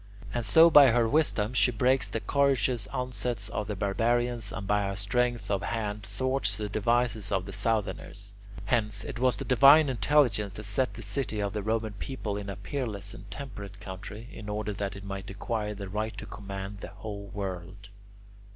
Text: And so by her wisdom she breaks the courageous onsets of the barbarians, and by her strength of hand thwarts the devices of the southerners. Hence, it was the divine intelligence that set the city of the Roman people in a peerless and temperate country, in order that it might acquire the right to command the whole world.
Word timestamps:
And 0.33 0.43
so 0.43 0.71
by 0.71 0.87
her 0.87 1.07
wisdom 1.07 1.53
she 1.53 1.69
breaks 1.69 2.09
the 2.09 2.21
courageous 2.21 2.87
onsets 2.87 3.49
of 3.49 3.67
the 3.67 3.75
barbarians, 3.75 4.51
and 4.51 4.65
by 4.65 4.87
her 4.87 4.95
strength 4.95 5.51
of 5.51 5.61
hand 5.61 6.01
thwarts 6.01 6.57
the 6.57 6.67
devices 6.69 7.31
of 7.31 7.45
the 7.45 7.53
southerners. 7.53 8.33
Hence, 8.65 9.03
it 9.03 9.19
was 9.19 9.37
the 9.37 9.45
divine 9.45 9.89
intelligence 9.89 10.53
that 10.53 10.63
set 10.63 10.95
the 10.95 11.03
city 11.03 11.39
of 11.39 11.53
the 11.53 11.61
Roman 11.61 11.93
people 11.93 12.35
in 12.35 12.49
a 12.49 12.55
peerless 12.55 13.13
and 13.13 13.29
temperate 13.29 13.79
country, 13.79 14.27
in 14.31 14.49
order 14.49 14.73
that 14.73 14.95
it 14.95 15.03
might 15.03 15.29
acquire 15.29 15.75
the 15.75 15.87
right 15.87 16.17
to 16.17 16.25
command 16.25 16.79
the 16.79 16.87
whole 16.87 17.27
world. 17.27 17.89